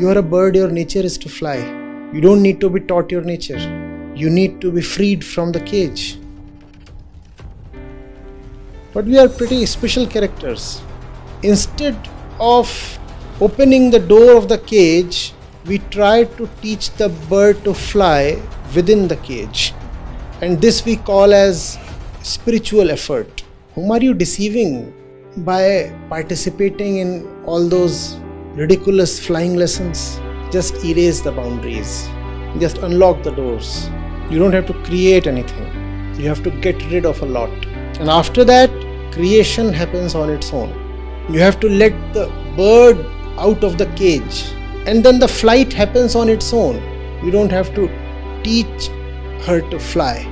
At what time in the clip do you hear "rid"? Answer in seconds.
36.90-37.06